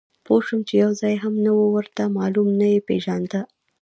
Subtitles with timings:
[0.25, 3.41] پوه شوم چې یو ځای هم نه و ورته معلوم، نه یې پېژانده.